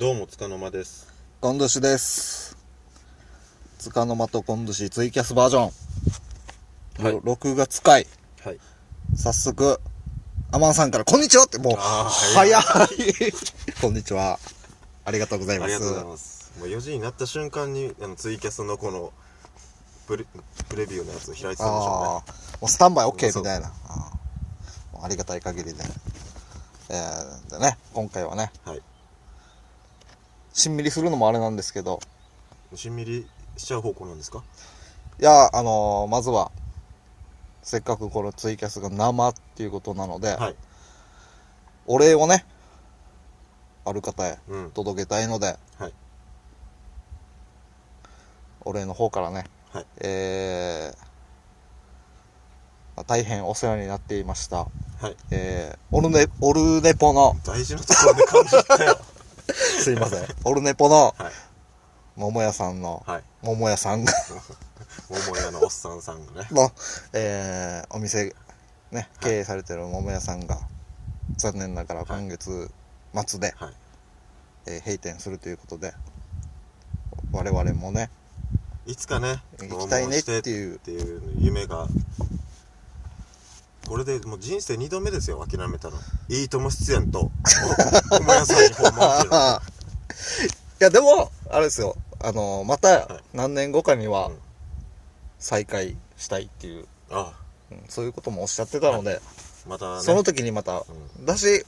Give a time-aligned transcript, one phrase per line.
[0.00, 1.12] どうも、つかの間です。
[1.42, 2.56] コンドシです。
[3.78, 7.04] つかの間とコンドシツイキャスバージョン。
[7.04, 8.06] はいろ6月回。
[8.42, 8.58] はい。
[9.14, 9.78] 早速、
[10.52, 12.62] アマンさんから、こんにちはって、もう、早い。
[13.82, 14.38] こんにちは。
[15.04, 15.74] ありがとうございます。
[15.74, 16.50] ありがとうございます。
[16.58, 19.12] もう4時になった瞬間に、あの、ツイキャスのこの、
[20.06, 20.24] プレ、
[20.70, 22.22] プレビューのやつを開いてたんでしょああ、も
[22.62, 23.70] うスタンバイ OK みたいな。
[23.86, 24.12] あ
[25.02, 25.84] ありがたい限りで。
[26.88, 28.72] えー、でね、今回はね、うね。
[28.72, 28.82] はい。
[30.52, 32.00] しんみりするのもあれなんですけど、
[32.74, 34.42] しんみりしちゃう方向なんですか？
[35.20, 36.50] いや、あのーまずは、
[37.62, 40.56] せっかくこのツイキャスが生っていうことなので、はい。
[41.86, 42.44] お礼をね、
[43.84, 44.70] ある方へうん。
[44.70, 45.92] 届けたいので、はい。
[48.62, 49.86] お礼の方からね、はい。
[50.00, 50.98] えー
[52.96, 54.66] まあ大変お世話になっていました、は
[55.10, 55.16] い。
[55.30, 58.98] えーオルネ、オルネポの、大事なところで感じたよ。
[59.82, 61.32] すいません、オルネポのはい。
[62.16, 63.22] 桃屋さんの、はい。
[63.42, 64.12] 桃屋さんが
[65.08, 66.48] 桃屋のおっさんさんがね。
[66.50, 66.70] の、
[67.12, 68.34] えーお店、
[68.90, 70.58] ね、経営されてる桃屋さんが、
[71.36, 72.70] 残念ながら今月
[73.26, 73.74] 末で、はい。
[74.66, 75.94] えー閉店するということで、
[77.32, 78.10] 我々もね、
[78.86, 80.48] いつかね、行きたいねってう。
[80.48, 81.86] いうっていう夢が、
[83.90, 85.96] これでもう人生2度目ですよ、諦めたの。
[86.28, 87.32] いいとも出演と、
[88.20, 89.62] 桃屋さんに訪問っていうのは。
[90.80, 91.96] いや、でも、あれですよ。
[92.20, 93.36] あの、またはい。
[93.36, 94.38] 何年後かにはうん。
[95.40, 97.32] 再会したいっていう、あ
[97.72, 99.20] うんそういうこともおっしゃってたので、
[99.66, 100.02] またね。
[100.02, 100.86] その時にまた、う
[101.24, 101.66] だし、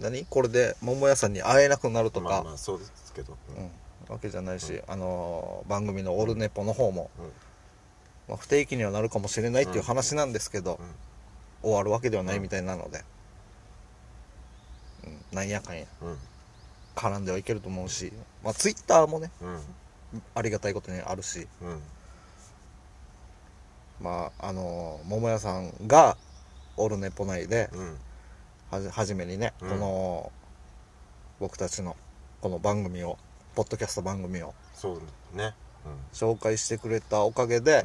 [0.00, 0.24] 何？
[0.24, 3.36] これで桃屋さんに会えなくなるとか、まあまあそうですけど。
[3.56, 3.64] うん。
[3.64, 3.70] うん、
[4.12, 7.24] わけじゃないし、あのー番組のオルネポの方も、うん。
[8.28, 10.86] まあ、不定期にはなるかもしれないっていう話なんですけど、うん
[11.62, 13.04] 終わるわけではないみたいなので、
[15.04, 16.18] うん、なんやかんや、うん。
[16.94, 18.12] 絡んではいけると思うし、
[18.42, 20.22] まあ、ツイッターもね、うん。
[20.34, 21.82] ありがたいことにあるし、うん。
[24.00, 26.16] まあ、あのー桃屋さんが
[26.76, 27.70] オルネポ内で
[28.90, 29.70] 初めにね、うん。
[29.70, 30.32] この
[31.40, 31.96] 僕たちの
[32.40, 33.18] この番組を
[33.54, 35.54] ポッドキャスト番組をそうね。
[36.12, 37.84] 紹介してくれたおかげで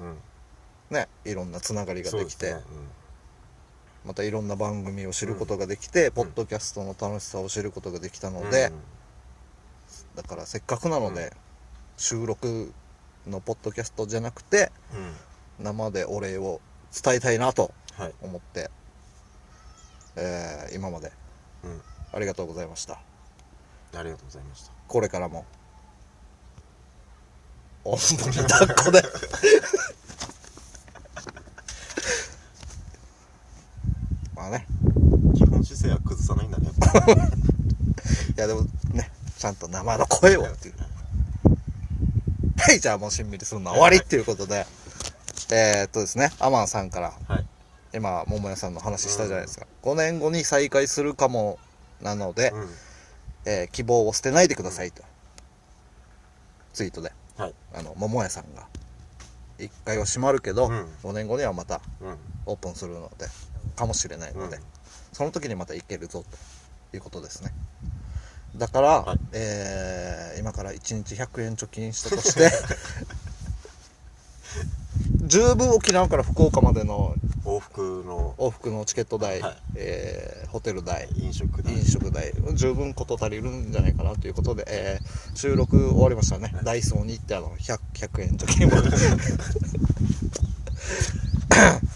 [0.89, 2.55] ねいろんなつながりができて
[4.05, 8.71] またいろんな番組を知ることができて、ポッドキャストの楽しさを知ることができたので、
[10.15, 11.31] だからせっかくなので、うん。
[11.97, 12.73] 収録
[13.27, 14.99] のポッドキャストじゃなくてうん。
[14.99, 15.13] うん
[15.59, 16.59] 生でお礼を
[17.03, 18.13] 伝えたいなとはい。
[18.23, 18.71] 思って、
[20.15, 21.11] えー今まで。
[21.63, 21.81] うん。
[22.13, 22.99] ありがとうございました。
[23.93, 24.71] ありがとうございました。
[24.87, 25.45] これからも。
[27.83, 29.03] おんぶに抱っこで
[34.41, 34.65] まあね。
[35.35, 36.71] 基本姿勢は崩さないんだね。
[38.35, 38.63] いやでも
[38.93, 40.75] ねちゃんと生の声をっていう。
[42.57, 42.79] はい。
[42.79, 44.65] じゃあもうしんみりするのは終わりっていうことで。
[45.51, 47.45] えー、っとですねアマンさんからはい。
[47.93, 51.59] 今桃屋さんの話したじゃないですか、5年後に再会するかも
[52.01, 52.69] なので、うん。
[53.45, 55.03] えー希望を捨てないでくださいと、
[56.73, 57.11] ツイートで。
[57.37, 57.53] はい。
[57.75, 58.65] あの桃屋さんが
[59.59, 60.87] 1回は閉まるけど、うん。
[61.03, 62.17] 5年後にはまたうん。
[62.47, 63.27] オープンするので
[63.81, 64.63] かもしれないので、うん。
[65.11, 66.23] その時にまた行けるぞ
[66.91, 67.51] ということですね。
[68.55, 69.19] だから、はい。
[69.33, 72.49] えー今から1日100円貯金したとして
[75.27, 77.13] 十分沖縄から福岡までの
[77.45, 79.57] 往復の往復のチケット代、はい。
[79.75, 81.73] えーホテル代飲食代。
[81.73, 88.89] 飲食代十分事足りるんじゃないかなということで、えー収録終わりましたね、ダイソーに行ってあの 100, 100円貯金をまあね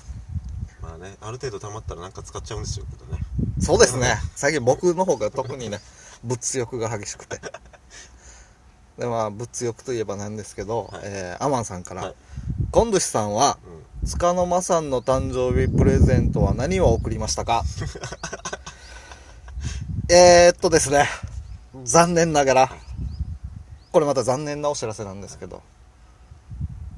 [1.27, 3.23] ある程度溜まったらなんか使っちゃうんですよけどね。
[3.59, 4.17] そうですね。
[4.35, 5.79] 最近僕の方が特にね
[6.23, 7.39] 物欲が激しくて。
[8.97, 11.01] でまあ物欲といえばなんですけど、はい。
[11.05, 12.15] えーアマンさんから、はい。
[12.71, 13.57] コンドゥシさんは
[14.01, 14.07] うん。
[14.07, 17.63] 塚の間さんの誕生日プレゼントは何を贈りましたか？
[20.09, 21.09] えーっとですね。
[21.83, 22.69] 残念ながら
[23.91, 25.61] これまた残念なお知らせなんですけど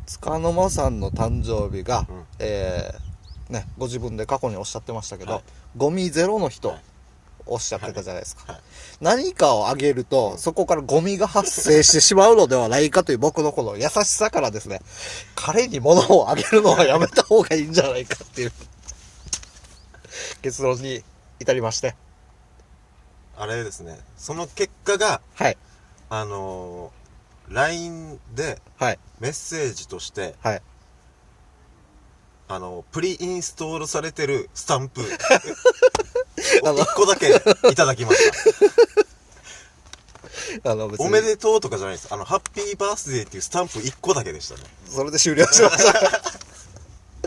[0.06, 2.26] 塚の間さんの誕生日が、うん。
[2.40, 3.07] えー
[3.50, 5.44] ねご自分で過去におっしゃってましたけど、はい
[5.76, 6.82] ゴミゼロの人、はい
[7.50, 8.62] おっしゃってたじゃないですか、はい
[9.00, 14.82] 何かをあげると、そこからゴミが発生してしまうのではないかという僕のこの優しさからですね、
[15.36, 18.52] 彼に物をあげるのはやめた方がいいんじゃないかっていう
[20.42, 21.04] 結論に
[21.40, 21.96] 至りまして。
[23.38, 25.58] あれですねその結果がはい。
[26.10, 29.00] あのー LINE ではい。
[29.20, 30.62] メッセージとしてはい。
[32.50, 35.02] あのプリインストールされてるスタンプ
[36.64, 37.42] あの1個だけ
[37.72, 38.20] いただきまし
[40.64, 42.08] あのおめでとうとかじゃないです。
[42.12, 44.62] あの、ハッピーバースデーっていうスタンプ1個だけでしたね。
[44.86, 46.22] それで終了しました。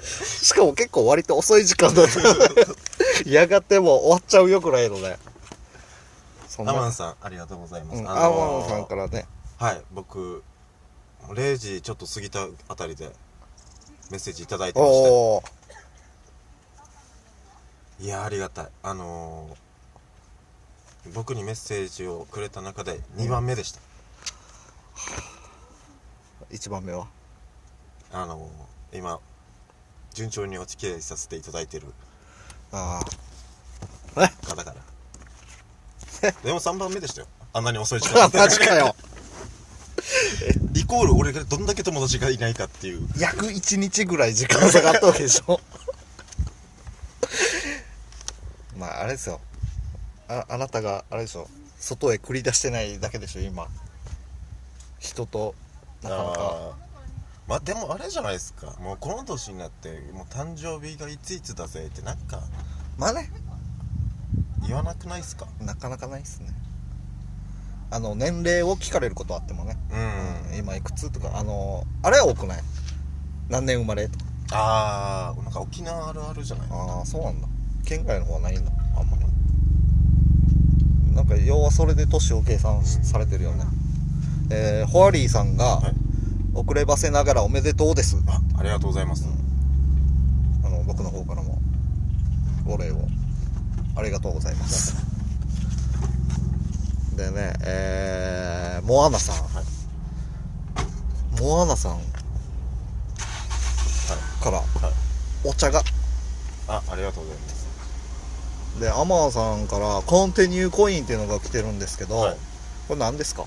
[0.03, 3.31] しかも結構割と遅い時間だった。
[3.31, 5.19] やがてもう終わっちゃうよくらいのね。
[6.49, 6.73] そんな。
[6.73, 8.01] アマンさん、ありがとうございます。
[8.01, 9.27] うん、あのーアマンさんからね。
[9.59, 10.43] はい、僕、
[11.29, 13.11] 0時ちょっと過ぎたあたりで
[14.11, 15.45] メッセージいただいてまし
[17.99, 18.05] て。
[18.05, 18.69] いや、ありがたい。
[18.83, 19.71] あのー
[21.15, 23.81] 僕にメッセージをくれた中で2番目でした。
[26.51, 27.07] 一番目は？
[28.12, 29.19] あのー今、
[30.12, 31.87] 順調にお付き合いさせていただいてる
[32.73, 33.01] あ
[34.15, 34.29] あ。
[34.47, 34.75] 方か
[36.23, 36.31] ら。
[36.43, 37.29] でも3番目でしたよ。
[37.55, 38.95] あんなに遅い時間 マジかよ。
[40.75, 43.06] イコール俺がどんだけ友達がいないかっていう。
[43.19, 45.61] 約一日ぐらい時間差があったわけでしょ。
[48.76, 49.41] まあ、あれですよ。
[50.29, 51.49] あ、あなたが、あれでしょ。
[51.79, 53.67] 外へ繰り出してないだけでしょ、今。
[54.99, 55.55] 人と、
[56.02, 56.73] なかなか。
[57.47, 62.41] まあでもあれじゃないですかもうこの年になってもう誕生日がいついつだぜってなんか
[62.97, 63.29] まあね、
[64.69, 65.49] 言わなくないっすか？
[65.61, 66.52] なかなかないっすね。
[67.91, 69.77] あの、年齢を聞かれることあってもね。
[69.93, 72.59] うん、うん、今いくつとか、あの、あれは多くない？
[73.49, 74.25] 何年生まれとか。
[74.53, 76.69] ああなんか沖縄あるあるじゃない？
[76.71, 77.49] ああ、そうなんだ。
[77.85, 78.71] 県外の方はないんだ。
[78.97, 81.15] あんまり。
[81.15, 83.65] なんか、要はそれで年を計算しされてるよね。
[84.51, 85.95] えー、ホワリーさんが、はい
[86.53, 88.21] 遅ればせながらおめでとうです。
[88.27, 89.25] あありがとうございます、
[90.65, 91.61] あの、僕の方からも、
[92.67, 93.07] お礼を。
[93.95, 94.97] ありがとうございます。
[97.21, 99.37] でね、えー、モアナさん。
[99.55, 99.65] はい。
[101.41, 102.01] モアナさん。
[104.43, 104.67] から、はい。
[105.45, 105.83] お茶が。
[106.67, 108.81] あありがとうございます。
[108.81, 112.37] で、アマンさんから、コンティニューコインっていうのが来てるんですけど、はい。
[112.89, 113.45] これ何ですか？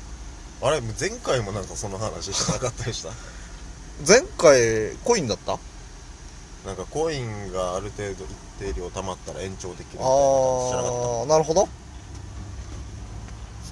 [0.61, 3.09] あれ前回もなんかその話してなかったでした？
[4.07, 5.53] 前回、コインだった？
[5.53, 5.59] あ
[6.67, 8.23] なんかコインがある程度
[8.59, 11.67] 一定量貯まったら延長できるみたいななかっー、なるほど。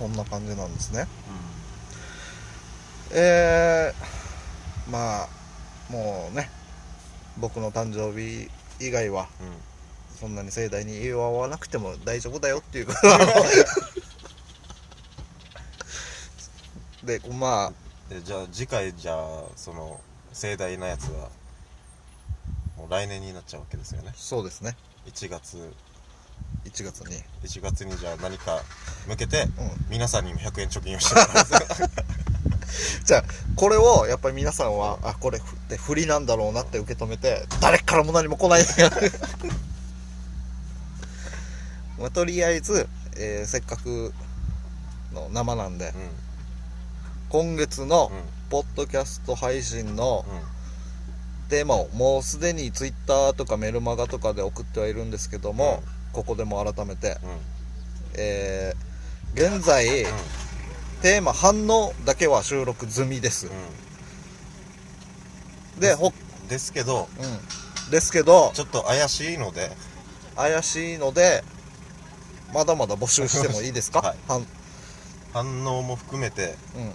[0.02, 1.06] そんな感じなんですね。
[3.12, 5.30] えー、まあ、
[5.92, 6.50] もうね、
[7.38, 8.50] 僕の誕生日
[8.80, 9.58] 以外は、たうん、うん
[10.22, 12.88] そんなに盛大に祝わなくても大丈夫だよっていう
[17.04, 17.74] でまあ
[18.08, 19.18] でじゃあ次回じゃあ
[19.56, 20.00] その
[20.32, 21.30] 盛大なやつは
[22.78, 24.14] もう来年になっちゃうわけですよね。
[24.16, 24.78] そうですね。
[25.08, 25.74] 1月
[26.66, 27.18] 1月に。
[27.44, 28.62] 1月にじゃあ何か
[29.08, 29.50] 向けてうん。
[29.90, 31.52] 皆さんにも100円貯金をしてもらいます
[33.06, 33.24] じゃあ
[33.56, 38.66] これをやっぱり皆さんはあこれふって振りなんだろうなって受け止めて誰からも何も来ない。
[42.00, 44.14] まあとりあえず、えーせっかく
[45.14, 45.94] の生なんでう
[47.30, 48.24] 今月のんうん。
[48.50, 50.42] ポッドキャスト配信のうん。
[51.50, 57.40] テーマをもうすでにツイッターとかメルマガとかで送ってはいるんですけども、ここでも改めて、うん。
[58.16, 58.92] えー
[59.34, 60.12] 現在、うん。
[61.02, 63.50] テーマ反応だけは収録済みです、
[65.80, 67.08] でほ、うんですけど
[67.86, 69.72] うん、ですけどちょっと怪しいので。
[70.36, 71.44] 怪しいので
[72.54, 74.18] まだまだ募集してもいいですか、 はい。
[74.28, 74.46] 反
[75.34, 76.56] 反応も含めて。
[76.76, 76.94] うん。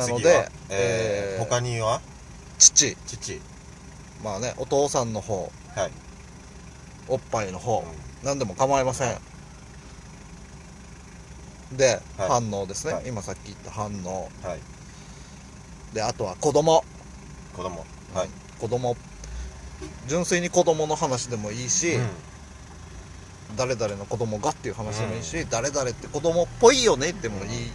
[0.00, 2.00] なの次はで、えー他には？
[2.58, 2.96] 父。
[3.06, 3.40] 父。
[4.22, 5.52] まあねお父さんの方。
[5.74, 5.92] はい、
[7.08, 7.84] おっぱいの方、うん。
[8.24, 9.18] 何でも構いません。
[11.76, 12.28] で、はい。
[12.28, 13.08] 反応ですね、はい。
[13.08, 14.30] 今さっき言った反応。
[14.42, 14.60] はい。
[15.94, 16.84] であとは子供。
[17.54, 17.84] 子供。
[18.14, 18.96] はい、子供。
[20.06, 22.08] 純粋に子供の話でもいいし、うん。
[23.56, 27.70] 誰々の子供がっていう話でもいいし、誰々って子供っぽいよねってもいい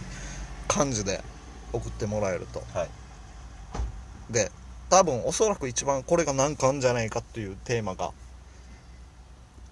[0.68, 1.22] 感じで
[1.72, 2.62] 送ってもらえると。
[2.72, 2.88] はい。
[4.30, 4.50] で
[4.90, 8.12] 多分おそらく一番これが難関じゃないかっていうテーマが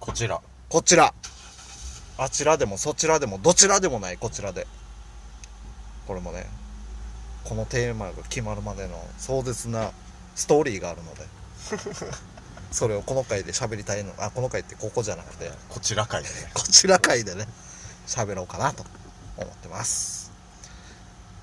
[0.03, 0.41] こちら。
[0.67, 1.13] こちら。
[2.17, 4.67] あちらでもそちらでもどちらでもないこちらで。
[6.05, 6.45] これもね
[7.45, 9.91] このテーマが決まるまでの壮絶な
[10.35, 11.25] ストーリーがあるので。
[12.73, 16.51] それをこの回で喋りたいのあこの回ってここじゃなくてこちら会でね。
[16.53, 17.47] こちら回でね
[18.05, 18.83] 喋ろうかなと
[19.37, 20.33] 思ってます。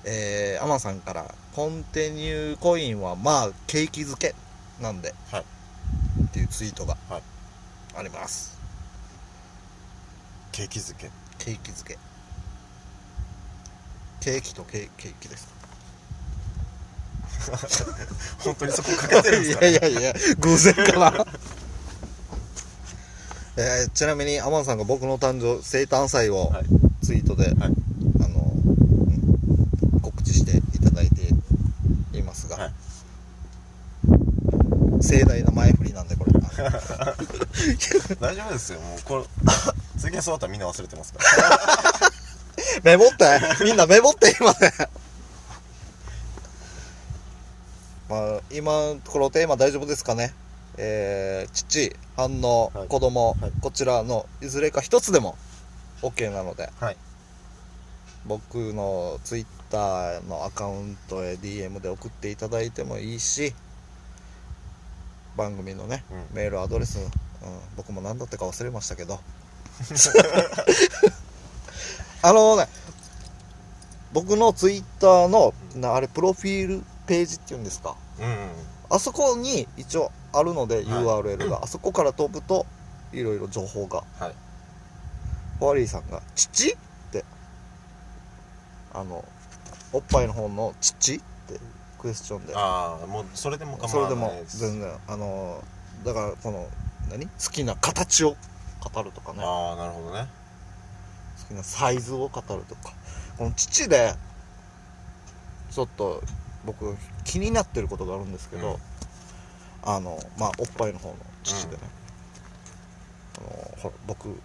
[0.03, 4.35] えー、アマンさんからコンテニューコインはまあ景気づけ
[4.79, 5.15] なんで。
[5.31, 5.45] はい。
[6.25, 6.95] っていうツイートが。
[7.09, 7.23] はい
[7.95, 8.57] あります。
[10.51, 11.09] 景気づけ。
[11.37, 11.97] ケーキ漬け。
[14.21, 15.47] ケーキとケーケーキです
[18.45, 21.25] 本当にそこかけてるんですか、いやいやいや偶然かな。
[23.57, 26.65] えーちなみにアマンさんが僕の誕生生誕祭をはい。
[27.01, 27.55] ツツイートで、はい。
[27.57, 31.27] あの、うん告知していただいて
[32.17, 32.73] いますが、はい
[35.01, 36.31] 盛大な前振りなんでこれ
[38.19, 38.79] 大丈夫ですよ。
[38.79, 39.23] もうこれ
[39.99, 42.11] ツイキャス終わったらみんな忘れてますから。
[42.83, 43.39] メモって。
[43.63, 44.57] みんなメモって今ね。
[48.09, 48.71] まあ今
[49.05, 50.33] このテーマ大丈夫ですかね？
[50.77, 52.87] えー、父反応、はい。
[52.87, 53.51] 子供、はい。
[53.61, 55.37] こちらのいずれか一つでも
[56.01, 56.69] OK なので。
[56.79, 56.97] はい。
[58.25, 63.55] 僕の Twitter のアカウントへ DM で送っていただいてもいいし
[65.35, 66.35] 番組のね、うん。
[66.35, 67.07] メールアドレス、うん、
[67.77, 69.19] 僕も何だったか忘れましたけど。
[72.23, 72.67] あのね
[74.13, 77.95] 僕の Twitter のなあれプロフィールページっていうんですか。
[78.19, 78.51] うんうん
[78.93, 80.85] あそこに一応あるので、はい。
[80.85, 81.61] URL が。
[81.63, 82.65] あそこから飛ぶと
[83.13, 84.03] いろいろ情報が。
[84.19, 84.35] はい。
[85.61, 86.77] ホワリーさんが「父?」っ
[87.11, 87.23] て。
[88.93, 89.23] あの
[89.93, 91.59] おっぱいの方の「父?」って
[92.01, 92.53] クエスチョンで。
[92.55, 95.63] ああもうそれでも構わそれでもないです全然あの
[96.03, 96.67] だからこの
[97.09, 97.27] 何？
[97.27, 98.35] 好きな形を
[98.93, 99.39] 語るとかね。
[99.41, 100.27] 好ああなるほどね。
[101.51, 102.93] きなサイズを語るとか。
[103.37, 104.13] この父で
[105.71, 106.21] ちょっと
[106.65, 108.77] 僕気になってることがあるんですけど、うん。
[109.83, 111.81] あのまあおっぱいの方の父でね、
[113.39, 113.47] あの
[113.81, 114.39] ほら僕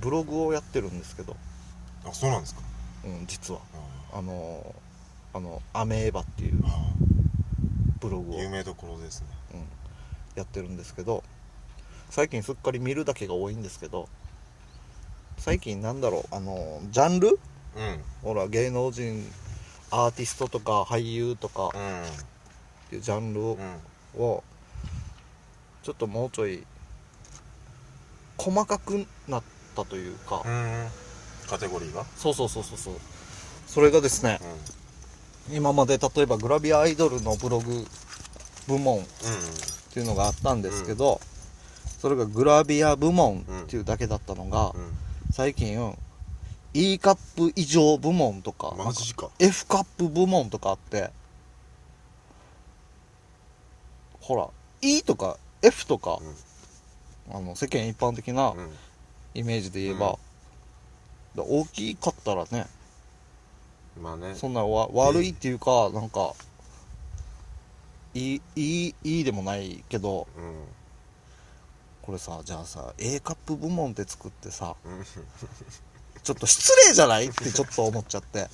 [0.00, 1.36] ブログをやってるんですけど、
[2.04, 2.62] あそうなんですか？
[3.04, 3.60] うん、実は。
[4.12, 4.74] ああの
[5.34, 6.92] あのアメーバっていうあ
[8.00, 9.26] ブログを、有名どころですね。
[9.54, 9.60] うん、
[10.34, 11.22] やってるんですけど
[12.10, 14.08] 最近すっかり見るだけが多いんですけど
[15.38, 17.28] 最近なんだろうあのジャンル？
[17.28, 17.38] うん。
[18.22, 19.24] ほら芸能人
[19.90, 22.02] アーティストとか俳優とかうん。
[22.02, 22.04] っ
[22.90, 23.78] ていうジャンルを,、うん。
[25.82, 26.64] ちょっともうちょい
[28.36, 29.42] 細かくなっ
[29.74, 30.88] たというか、うん。
[31.48, 32.04] カテゴリーが？
[32.16, 32.94] そうそうそうそうそう。
[33.66, 34.81] それがですねうん
[35.50, 37.86] 今まで例えばグラビアアイドルのブログ
[38.68, 39.06] 部門うんっ
[39.92, 41.20] ていうのがあったんですけど、
[41.98, 44.92] それがグラビア部門っていうだけだったのが、うん。
[45.32, 45.96] 最近
[46.74, 49.28] E カップ以上部門とかマジか。
[49.38, 51.10] F カップ部門とかあって
[54.20, 54.48] ほら
[54.80, 56.18] E とか F とか、
[57.30, 58.70] あの世間一般的なうん。
[59.34, 60.18] イメージで言えば、
[61.34, 62.66] だ大きかったらね
[64.00, 64.34] まあね。
[64.34, 66.34] そんなわ悪いっていうかなんか
[68.14, 70.64] いいいいいいでもないけどうん。
[72.02, 75.04] これさじゃあさ A カップ部門って作ってさうん。
[76.22, 77.26] ちょっと失礼じゃない？
[77.26, 78.48] ってちょっと思っちゃって。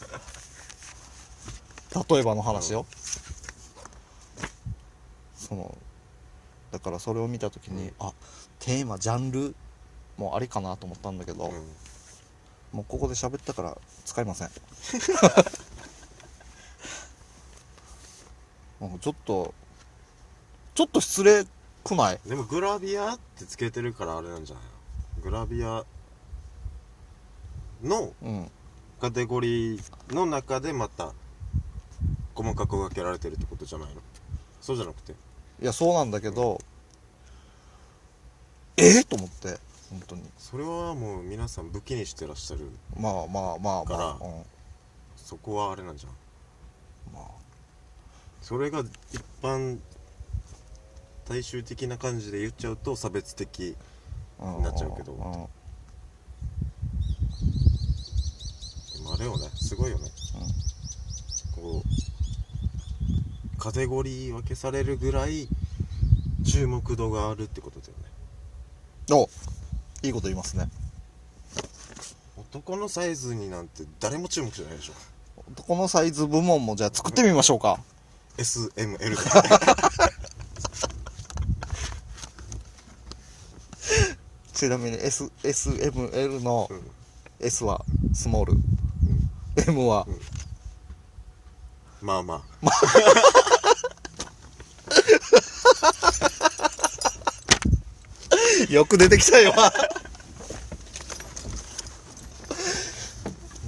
[2.09, 2.85] 例えばの話よ、
[5.35, 5.77] その
[6.71, 8.13] だからそれを見た時に、あ
[8.59, 9.55] テーマジャンル
[10.19, 11.67] もありかなと思ったんだけど、うん
[12.73, 14.51] もうここで喋ったから使いません。
[18.81, 19.55] もうちょっと
[20.75, 21.45] ちょっと失礼
[21.83, 22.21] くない？
[22.27, 24.65] でもグラビアってつけてるからあれなんじゃない
[25.17, 25.23] の？
[25.23, 25.85] グラビア
[27.83, 28.51] のうん。
[29.01, 31.13] カテゴリーの中でまた
[32.35, 34.01] 細かく分けられてるってことじゃないの？
[34.61, 35.13] そうじゃなくて？
[35.13, 36.61] いやそうなんだけど
[38.77, 39.01] え？
[39.01, 39.59] っ、と思って
[39.91, 40.23] 本当に。
[40.39, 44.45] それはもう皆さん武器にしてらっしゃるまあまあまあまからあ、うん、
[45.17, 46.13] そこはあれなんじゃん。
[47.15, 47.25] まあ。
[48.43, 49.79] それが一般
[51.29, 53.77] 大衆的な感じで言っちゃうと差別的
[54.39, 54.63] うん。
[54.63, 55.13] なっちゃうけど。
[55.13, 55.17] ん。
[55.17, 55.19] で
[59.05, 59.49] もあれよね。
[59.55, 60.11] すごいよね。
[61.57, 65.49] こうカテゴリー分けされるぐらい
[66.47, 68.05] 注目度があるってことだよね。
[69.11, 69.29] お
[70.03, 70.69] いいこと言いますね。
[72.37, 74.93] 男のサイズになんて誰も注目しないでしょ
[75.67, 77.81] このサイズ部門もじゃあ作ってみましょうか。
[78.37, 79.17] SML で
[84.55, 86.91] ちなみに S SML のうん。
[87.41, 88.59] S はスモール、
[89.69, 90.07] M は？
[92.03, 92.43] まあまあ
[98.73, 99.55] よく出てきたよ。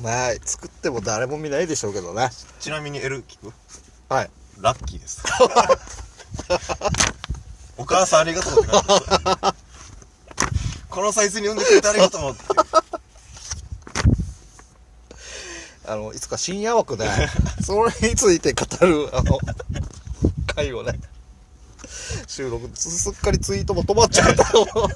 [0.02, 2.30] まあ作っても誰も見ないでしょうけどね。
[2.59, 3.52] ちなみに L 聞く？
[4.09, 4.30] はい。
[4.61, 5.23] ラッキーです。
[7.76, 9.11] お母さんありがとうって感じです
[10.90, 12.40] このサイズに産んでくれてありがとうって。
[15.87, 17.09] あのいつか深夜枠で
[17.64, 19.38] それについて語るあの
[20.47, 21.00] 回をね
[22.30, 22.70] 収録。
[22.75, 24.56] すすっかりツイートも止まっちゃった。
[24.56, 24.66] よ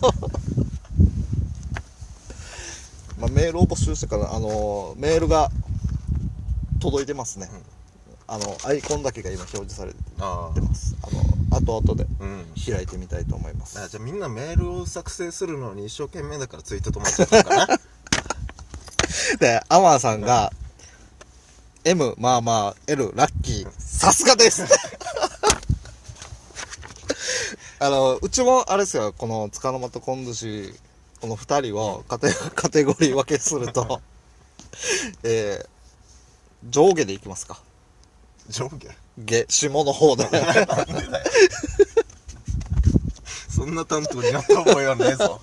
[3.19, 5.51] まあ、メールを募集してから、あのーメールが
[6.81, 7.51] 届いてますね、
[8.29, 10.95] あのアイコンだけが今表示されてあます。
[11.03, 11.25] あの
[11.61, 12.07] 後々で
[12.73, 13.81] 開いてみたいと思います。
[13.81, 17.79] あじゃあみんなメールを作成するのに一生懸命だからツイート止まっちゃったのかな？
[19.41, 20.53] でアマンさんが
[21.85, 24.65] M まあまあ L ラッキーさすがです
[27.81, 29.13] あのうちもあれですよ。
[29.17, 30.75] この塚の間と今年
[31.21, 34.01] この2人をカテ カテゴリー分けすると
[35.25, 37.61] えー、上下でいきますか。
[38.49, 38.95] 上下？
[39.49, 40.29] 下下の方で。
[43.49, 45.41] そんな担当になった覚えはねえぞ。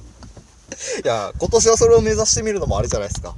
[1.03, 3.35] いや今年はそれを目指してみるのもありじゃないですか。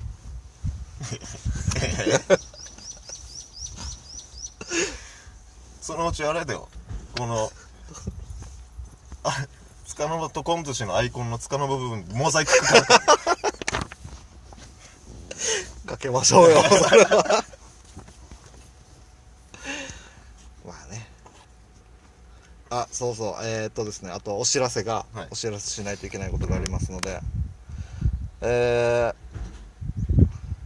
[5.82, 6.68] そのうちあれだよ。
[7.18, 7.52] この
[9.24, 9.48] あ
[9.86, 12.86] つかの間と昆寿司のアイコンのつかの部分モザイクかかる
[15.86, 17.46] か けましょうよそれは。
[20.66, 21.08] まあね。
[22.70, 23.36] あそうそう。
[23.46, 24.12] えー、っとですね。
[24.12, 25.28] あとお知らせが、はい。
[25.32, 27.22] お知らせしないといけないことがありますので。
[28.42, 29.14] え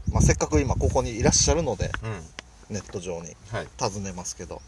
[0.09, 2.75] ー、まあせっかく今ここにいらっしゃるのでうん。
[2.75, 3.67] ネット上にはい。
[3.77, 4.61] 尋ねますけど。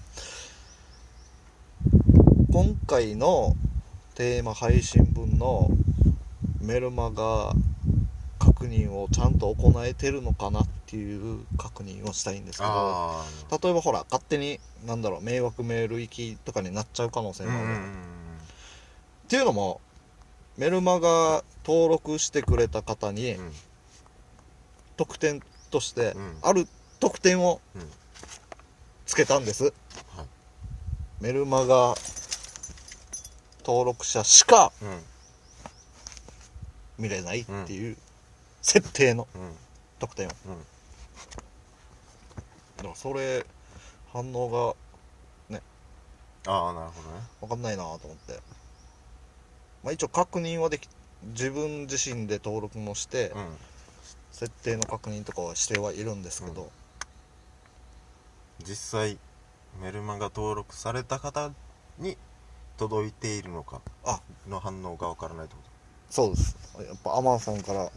[2.51, 3.55] 今回の
[4.19, 5.69] テーマ配信分の
[6.59, 7.53] メルマガ
[8.37, 13.23] 確認をちゃんと行えてるのかなっていう確認をしたいんですけどあ
[13.63, 17.67] 例えばほら勝手になんだろう迷惑メール行きとかになっちゃう可能性もある、
[19.25, 19.79] っていうのも
[20.57, 23.51] メルマガ登録してくれた方にうん。
[24.97, 26.37] 特典としてうん。
[26.41, 26.67] ある
[26.99, 27.81] 特典をうん。
[29.05, 29.73] つけたんです、はい。
[31.21, 31.95] メルマガ
[33.69, 35.03] 登録者しかうん
[36.97, 37.97] 見れないっていう
[38.63, 39.51] 設定のうん。
[39.99, 40.31] 特典を。
[40.47, 40.57] うん。
[42.77, 43.45] だからそれ
[44.11, 44.75] 反応
[46.47, 47.21] ああなるほどね。
[47.41, 48.39] が分かんないなと思って。
[49.83, 50.89] まあ一応確認はでき
[51.27, 53.57] 自分自身で登録もして、うん。
[54.31, 56.71] 設定の確認とかはしてはいるんですけど、
[58.59, 59.19] 実際
[59.81, 61.51] メルマガ登録された方
[61.99, 62.17] に
[62.79, 63.81] 届いているのか？
[64.05, 65.61] あの反応がわからないってこ
[66.09, 66.55] そうです。
[66.87, 67.91] やっぱアマンさんから。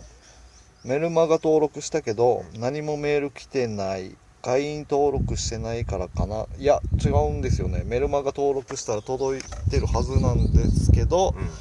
[0.85, 2.61] メルマガ登録したけど、うん。
[2.61, 4.17] 何もメール来てない。
[4.43, 6.47] 会員登録してないからかな。
[6.59, 7.85] いや違うんですよね。
[7.87, 11.47] メルマガ登録したら届いてるはずなんですけど、とうん。
[11.47, 11.55] だか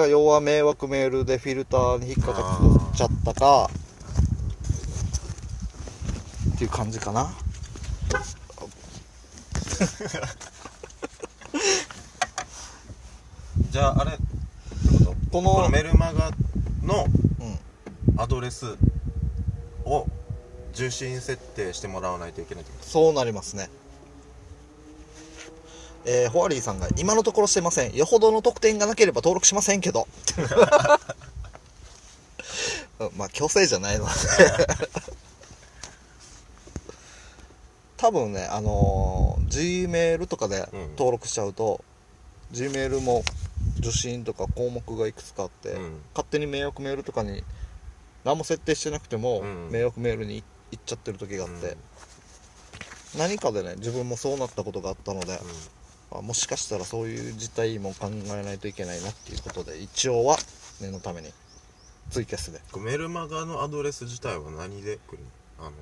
[0.00, 2.58] ら要は迷惑メールでフィルターに引っかか
[2.92, 3.68] っちゃったか。
[6.54, 7.30] っていう感じかな
[13.70, 14.20] じゃああれって
[14.98, 15.14] こと？
[15.30, 16.30] このこのメルマガ
[16.82, 18.20] のうん。
[18.20, 18.76] アドレス
[19.84, 20.06] を
[20.74, 23.70] 受信設定してもらわないといけないってこそうなりますね。
[26.04, 27.94] えー、ホワリーさんが今のところしてません。
[27.94, 30.08] よほどの特典がなければ登録しませんけど。
[32.98, 34.06] う んまあ強制じゃないの。
[34.06, 34.10] で
[37.96, 41.84] 多分ねあのー、G メールとかでうん登録しちゃうと、
[42.50, 43.22] G メールも
[43.80, 46.00] 受信とか項目がいくつかあって、とうん。
[46.14, 47.42] 勝手に迷惑メールとかに
[48.24, 49.70] 何も設定してなくても、うん。
[49.70, 51.76] 迷惑メールに行っちゃってる時があって、
[53.18, 55.38] 何かでね自分もそうなったことがあったので、
[56.12, 60.36] あもしかしたらそういう事態も考えないといけないなっていうことで一応は
[60.80, 61.28] 念のために
[62.10, 62.60] ツイキャスで。
[62.74, 65.18] うんメルマガのアドレス自体は何で来る
[65.58, 65.66] の？
[65.66, 65.76] あの。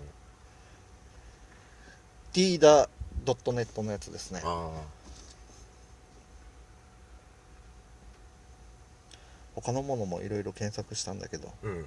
[2.32, 2.88] t ダ
[3.24, 4.40] .net のやつですね。
[4.44, 4.70] あ
[9.60, 11.86] 他のものもいろいろ検索したんだけどあうん。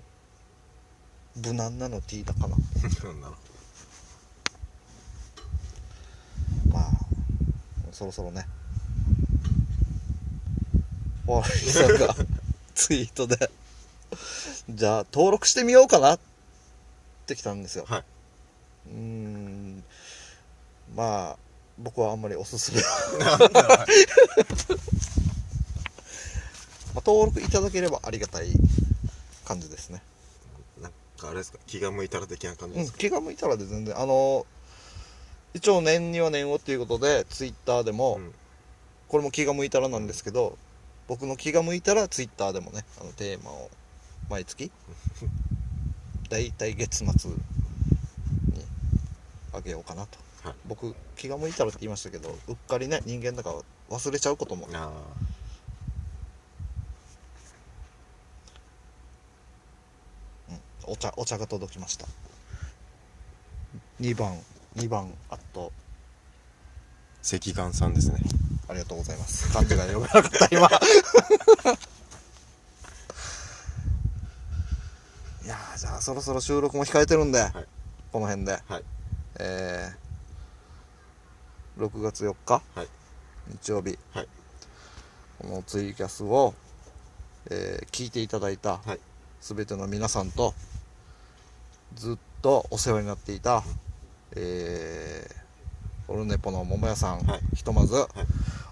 [1.43, 2.57] 無難なの T だかな。
[6.71, 6.91] まあ
[7.91, 8.45] そろそろね。
[11.25, 12.15] ワーリーさんが
[12.75, 13.49] ツイートで
[14.69, 16.19] じゃあ登録してみようかなっ
[17.25, 17.86] てきたんですよ。
[17.89, 18.03] うはい。
[18.88, 19.84] うーん。
[20.95, 21.38] まあ
[21.77, 25.20] 僕はあんまりおすすめは、なんだろう
[27.02, 28.52] まあ、登録いただければありがたい
[29.46, 30.04] 感じですね。
[30.82, 31.58] なんかあれですか？
[31.66, 34.46] 気が向いたら的な感じうんですか、気が向いたらで全然あの
[35.54, 38.34] 一応年には年をっていうことでツイッターでも、うん。
[39.08, 40.58] これも気が向いたらなんですけど
[41.10, 43.70] 僕の気が向いたらツイッターでもねあのテーマを
[44.30, 44.72] 毎月
[46.30, 47.38] だいたい月末に
[49.54, 50.18] あげようかなと。
[50.48, 50.56] はい。
[50.66, 53.58] 僕気が向いたらって言いましたけどうっかりね人間だから
[53.98, 54.68] 忘れちゃうことも
[60.86, 62.06] お茶お茶が届きました。
[64.00, 64.38] 2番
[64.76, 65.72] 2番あと。
[67.24, 68.20] 赤岩さんですね。
[68.67, 69.52] ありがとうございます。
[69.54, 70.67] 漢字が読めなかった今。
[75.44, 77.44] いやーじゃあそろそろ収録も控えてるんで、い。
[78.12, 78.60] この辺で。
[78.67, 78.84] はい。
[79.39, 82.62] えー、6月4日？
[82.74, 82.88] はい。
[83.50, 84.28] 日曜日、はい。
[85.39, 86.54] このツイキャスを、
[87.50, 89.00] えー聞いていただいたはい
[89.41, 90.54] 全ての皆さんと
[91.95, 93.63] ずっとお世話になっていた、
[94.36, 97.39] えー、オルネポの桃屋さん、はい。
[97.56, 97.97] ひとまず、い。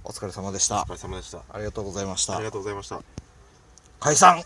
[0.03, 0.81] お疲れ様でした。
[0.81, 1.41] お疲れ様でした。
[1.51, 2.35] ありがとうございました。
[2.35, 3.01] ありがとうございました。
[3.99, 4.43] 解散